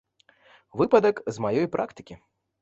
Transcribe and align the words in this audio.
Выпадак 0.81 1.21
з 1.35 1.45
маёй 1.47 1.67
практыкі. 1.77 2.19